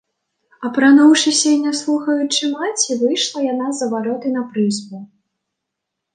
Апрануўшыся 0.69 1.47
і 1.57 1.59
не 1.65 1.73
слухаючы 1.81 2.43
маці, 2.55 2.99
выйшла 3.03 3.39
яна 3.53 3.67
за 3.83 3.93
вароты 3.93 4.27
на 4.41 4.49
прызбу. 4.51 4.97